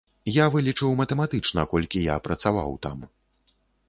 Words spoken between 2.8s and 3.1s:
там.